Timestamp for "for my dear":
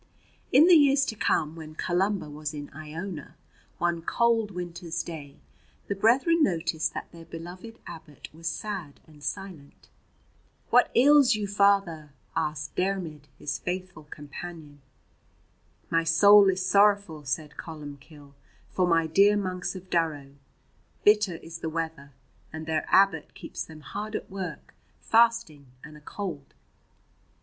18.71-19.37